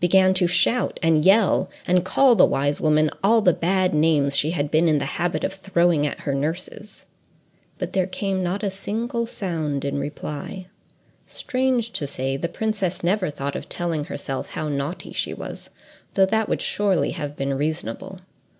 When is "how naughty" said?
14.62-15.12